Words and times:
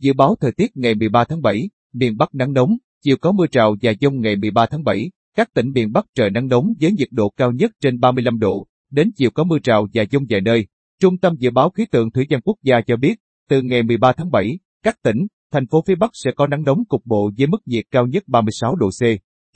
Dự 0.00 0.12
báo 0.12 0.36
thời 0.40 0.52
tiết 0.52 0.76
ngày 0.76 0.94
13 0.94 1.24
tháng 1.24 1.42
7, 1.42 1.68
miền 1.92 2.16
Bắc 2.16 2.34
nắng 2.34 2.52
nóng, 2.52 2.76
chiều 3.02 3.16
có 3.20 3.32
mưa 3.32 3.46
rào 3.52 3.76
và 3.82 3.92
dông 4.00 4.20
ngày 4.20 4.36
13 4.36 4.66
tháng 4.66 4.84
7. 4.84 5.10
Các 5.36 5.54
tỉnh 5.54 5.72
miền 5.72 5.92
Bắc 5.92 6.06
trời 6.14 6.30
nắng 6.30 6.48
nóng 6.48 6.72
với 6.80 6.92
nhiệt 6.92 7.08
độ 7.10 7.28
cao 7.36 7.52
nhất 7.52 7.70
trên 7.80 8.00
35 8.00 8.38
độ, 8.38 8.66
đến 8.90 9.10
chiều 9.16 9.30
có 9.30 9.44
mưa 9.44 9.58
rào 9.64 9.88
và 9.94 10.04
dông 10.10 10.22
vài 10.28 10.40
nơi. 10.40 10.66
Trung 11.00 11.18
tâm 11.18 11.34
Dự 11.38 11.50
báo 11.50 11.70
Khí 11.70 11.86
tượng 11.90 12.10
Thủy 12.10 12.26
văn 12.30 12.40
Quốc 12.44 12.56
gia 12.62 12.80
cho 12.80 12.96
biết, 12.96 13.14
từ 13.48 13.62
ngày 13.62 13.82
13 13.82 14.12
tháng 14.12 14.30
7, 14.30 14.58
các 14.82 15.02
tỉnh, 15.02 15.26
thành 15.52 15.66
phố 15.66 15.82
phía 15.86 15.94
Bắc 15.94 16.10
sẽ 16.12 16.30
có 16.36 16.46
nắng 16.46 16.62
nóng 16.62 16.84
cục 16.88 17.06
bộ 17.06 17.30
với 17.38 17.46
mức 17.46 17.58
nhiệt 17.66 17.84
cao 17.90 18.06
nhất 18.06 18.22
36 18.26 18.76
độ 18.76 18.88
C. 18.88 19.02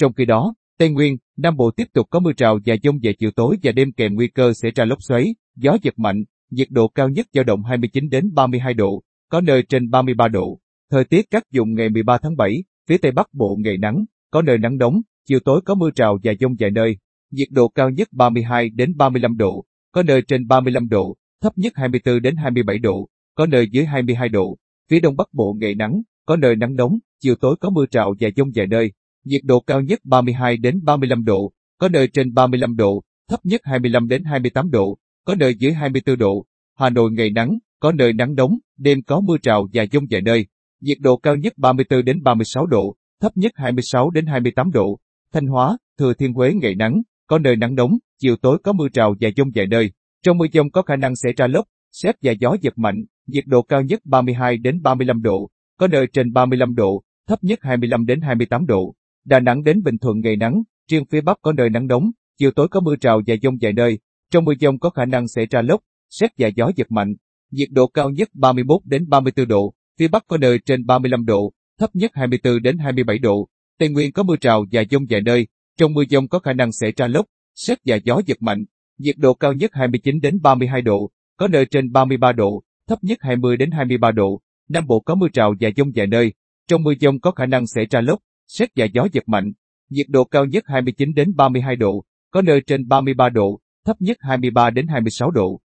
Trong 0.00 0.12
khi 0.12 0.24
đó, 0.24 0.54
Tây 0.78 0.90
Nguyên, 0.90 1.16
Nam 1.36 1.56
Bộ 1.56 1.70
tiếp 1.76 1.86
tục 1.92 2.06
có 2.10 2.20
mưa 2.20 2.32
rào 2.36 2.58
và 2.66 2.74
dông 2.82 2.98
về 3.02 3.12
chiều 3.18 3.30
tối 3.36 3.56
và 3.62 3.72
đêm 3.72 3.92
kèm 3.92 4.14
nguy 4.14 4.28
cơ 4.28 4.52
sẽ 4.62 4.70
ra 4.74 4.84
lốc 4.84 4.98
xoáy, 5.08 5.34
gió 5.56 5.76
giật 5.82 5.98
mạnh, 5.98 6.24
nhiệt 6.50 6.68
độ 6.70 6.88
cao 6.88 7.08
nhất 7.08 7.26
dao 7.32 7.44
động 7.44 7.64
29 7.64 8.08
đến 8.08 8.34
32 8.34 8.74
độ, 8.74 9.02
có 9.34 9.40
nơi 9.40 9.62
trên 9.68 9.90
33 9.90 10.28
độ. 10.28 10.58
Thời 10.90 11.04
tiết 11.04 11.26
các 11.30 11.42
vùng 11.54 11.74
ngày 11.74 11.88
13 11.90 12.18
tháng 12.22 12.36
7, 12.36 12.64
phía 12.88 12.98
Tây 12.98 13.12
Bắc 13.12 13.28
Bộ 13.32 13.56
ngày 13.64 13.76
nắng, 13.78 14.04
có 14.30 14.42
nơi 14.42 14.58
nắng 14.58 14.76
nóng, 14.76 15.00
chiều 15.28 15.38
tối 15.44 15.60
có 15.64 15.74
mưa 15.74 15.90
rào 15.96 16.18
và 16.22 16.32
dông 16.40 16.54
vài 16.58 16.70
nơi, 16.70 16.96
nhiệt 17.30 17.48
độ 17.50 17.68
cao 17.68 17.90
nhất 17.90 18.08
32 18.12 18.70
đến 18.70 18.96
35 18.96 19.36
độ, 19.36 19.64
có 19.92 20.02
nơi 20.02 20.22
trên 20.22 20.48
35 20.48 20.88
độ, 20.88 21.16
thấp 21.42 21.52
nhất 21.56 21.72
24 21.76 22.22
đến 22.22 22.36
27 22.36 22.78
độ, 22.78 23.08
có 23.34 23.46
nơi 23.46 23.68
dưới 23.70 23.84
22 23.84 24.28
độ. 24.28 24.56
Phía 24.90 25.00
Đông 25.00 25.16
Bắc 25.16 25.28
Bộ 25.32 25.56
ngày 25.60 25.74
nắng, 25.74 26.02
có 26.26 26.36
nơi 26.36 26.56
nắng 26.56 26.76
nóng, 26.76 26.98
chiều 27.20 27.34
tối 27.40 27.56
có 27.60 27.70
mưa 27.70 27.84
rào 27.90 28.14
và 28.20 28.28
dông 28.36 28.50
vài 28.54 28.66
nơi, 28.66 28.92
nhiệt 29.24 29.40
độ 29.44 29.60
cao 29.60 29.80
nhất 29.80 30.00
32 30.04 30.56
đến 30.56 30.84
35 30.84 31.24
độ, 31.24 31.52
có 31.78 31.88
nơi 31.88 32.08
trên 32.08 32.34
35 32.34 32.76
độ, 32.76 33.02
thấp 33.30 33.40
nhất 33.44 33.60
25 33.64 34.08
đến 34.08 34.24
28 34.24 34.70
độ, 34.70 34.98
có 35.24 35.34
nơi 35.34 35.54
dưới 35.58 35.72
24 35.72 36.18
độ. 36.18 36.46
Hà 36.78 36.90
Nội 36.90 37.12
ngày 37.12 37.30
nắng, 37.30 37.58
có 37.84 37.92
nơi 37.92 38.12
nắng 38.12 38.34
nóng, 38.34 38.58
đêm 38.78 39.02
có 39.02 39.20
mưa 39.20 39.36
rào 39.42 39.68
và 39.72 39.84
dông 39.92 40.04
vài 40.10 40.22
nơi, 40.22 40.46
nhiệt 40.80 40.98
độ 41.00 41.16
cao 41.16 41.36
nhất 41.36 41.52
34 41.56 42.04
đến 42.04 42.22
36 42.22 42.66
độ, 42.66 42.96
thấp 43.20 43.36
nhất 43.36 43.52
26 43.54 44.10
đến 44.10 44.26
28 44.26 44.70
độ. 44.70 44.98
Thanh 45.32 45.46
Hóa, 45.46 45.78
Thừa 45.98 46.14
Thiên 46.14 46.32
Huế 46.32 46.52
ngày 46.54 46.74
nắng, 46.74 47.02
có 47.26 47.38
nơi 47.38 47.56
nắng 47.56 47.74
nóng, 47.74 47.98
chiều 48.18 48.36
tối 48.36 48.58
có 48.62 48.72
mưa 48.72 48.88
rào 48.92 49.14
và 49.20 49.30
dông 49.36 49.48
vài 49.54 49.66
nơi. 49.66 49.90
Trong 50.22 50.38
mưa 50.38 50.46
dông 50.52 50.70
có 50.70 50.82
khả 50.82 50.96
năng 50.96 51.16
xảy 51.16 51.32
ra 51.32 51.46
lốc, 51.46 51.64
xét 51.92 52.14
và 52.22 52.32
gió 52.32 52.56
giật 52.60 52.78
mạnh, 52.78 53.04
nhiệt 53.26 53.44
độ 53.46 53.62
cao 53.62 53.82
nhất 53.82 54.00
32 54.04 54.56
đến 54.56 54.82
35 54.82 55.22
độ, 55.22 55.48
có 55.78 55.86
nơi 55.86 56.06
trên 56.12 56.32
35 56.32 56.74
độ, 56.74 57.02
thấp 57.28 57.38
nhất 57.42 57.58
25 57.62 58.06
đến 58.06 58.20
28 58.20 58.66
độ. 58.66 58.94
Đà 59.24 59.40
Nẵng 59.40 59.64
đến 59.64 59.82
Bình 59.82 59.98
Thuận 59.98 60.20
ngày 60.20 60.36
nắng, 60.36 60.62
riêng 60.90 61.04
phía 61.10 61.20
Bắc 61.20 61.38
có 61.42 61.52
nơi 61.52 61.70
nắng 61.70 61.86
nóng, 61.86 62.10
chiều 62.38 62.50
tối 62.50 62.68
có 62.68 62.80
mưa 62.80 62.94
rào 63.00 63.20
và 63.26 63.34
dông 63.42 63.54
vài 63.60 63.72
nơi. 63.72 63.98
Trong 64.30 64.44
mưa 64.44 64.54
dông 64.60 64.78
có 64.78 64.90
khả 64.90 65.04
năng 65.04 65.28
xảy 65.28 65.46
ra 65.46 65.62
lốc, 65.62 65.80
xét 66.10 66.30
và 66.38 66.48
gió 66.56 66.70
giật 66.76 66.92
mạnh. 66.92 67.14
Nhiệt 67.54 67.68
độ 67.70 67.86
cao 67.86 68.10
nhất 68.10 68.28
31 68.34 68.80
đến 68.84 69.08
34 69.08 69.48
độ, 69.48 69.74
phía 69.98 70.08
Bắc 70.08 70.24
có 70.26 70.36
nơi 70.36 70.58
trên 70.66 70.86
35 70.86 71.24
độ, 71.24 71.52
thấp 71.78 71.90
nhất 71.94 72.10
24 72.14 72.62
đến 72.62 72.78
27 72.78 73.18
độ. 73.18 73.48
Tây 73.78 73.88
Nguyên 73.88 74.12
có 74.12 74.22
mưa 74.22 74.34
rào 74.40 74.64
và 74.72 74.82
dông 74.90 75.06
vài 75.10 75.20
nơi, 75.20 75.46
trong 75.78 75.92
mưa 75.92 76.02
dông 76.10 76.28
có 76.28 76.38
khả 76.38 76.52
năng 76.52 76.72
xảy 76.72 76.92
ra 76.96 77.06
lốc, 77.06 77.26
xét 77.54 77.78
và 77.84 77.96
gió 78.04 78.20
giật 78.26 78.42
mạnh. 78.42 78.64
Nhiệt 78.98 79.16
độ 79.18 79.34
cao 79.34 79.52
nhất 79.52 79.70
29 79.74 80.20
đến 80.20 80.42
32 80.42 80.82
độ, 80.82 81.10
có 81.36 81.48
nơi 81.48 81.66
trên 81.66 81.92
33 81.92 82.32
độ, 82.32 82.62
thấp 82.88 82.98
nhất 83.02 83.18
20 83.20 83.56
đến 83.56 83.70
23 83.70 84.10
độ. 84.10 84.40
Nam 84.68 84.86
Bộ 84.86 85.00
có 85.00 85.14
mưa 85.14 85.28
rào 85.32 85.54
và 85.60 85.70
dông 85.76 85.90
vài 85.94 86.06
nơi, 86.06 86.32
trong 86.68 86.82
mưa 86.82 86.94
dông 87.00 87.20
có 87.20 87.30
khả 87.30 87.46
năng 87.46 87.66
xảy 87.66 87.86
ra 87.86 88.00
lốc, 88.00 88.20
xét 88.46 88.68
và 88.76 88.84
gió 88.84 89.06
giật 89.12 89.28
mạnh. 89.28 89.52
Nhiệt 89.90 90.06
độ 90.08 90.24
cao 90.24 90.44
nhất 90.44 90.64
29 90.66 91.14
đến 91.14 91.36
32 91.36 91.76
độ, 91.76 92.04
có 92.30 92.42
nơi 92.42 92.60
trên 92.66 92.88
33 92.88 93.28
độ, 93.28 93.60
thấp 93.84 93.96
nhất 94.00 94.16
23 94.20 94.70
đến 94.70 94.86
26 94.86 95.30
độ. 95.30 95.60